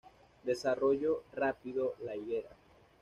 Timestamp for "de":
1.99-2.05